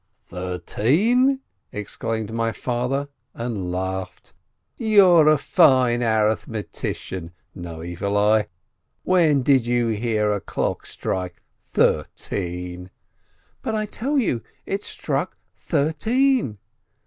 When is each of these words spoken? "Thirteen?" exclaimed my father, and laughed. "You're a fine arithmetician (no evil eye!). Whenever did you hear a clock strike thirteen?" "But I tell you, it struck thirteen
"Thirteen?" 0.25 1.41
exclaimed 1.71 2.33
my 2.33 2.51
father, 2.51 3.09
and 3.35 3.71
laughed. 3.71 4.33
"You're 4.75 5.27
a 5.27 5.37
fine 5.37 6.01
arithmetician 6.01 7.33
(no 7.53 7.83
evil 7.83 8.17
eye!). 8.17 8.47
Whenever 9.03 9.43
did 9.43 9.67
you 9.67 9.89
hear 9.89 10.33
a 10.33 10.41
clock 10.41 10.87
strike 10.87 11.43
thirteen?" 11.63 12.89
"But 13.61 13.75
I 13.75 13.85
tell 13.85 14.17
you, 14.17 14.41
it 14.65 14.83
struck 14.83 15.37
thirteen 15.55 16.57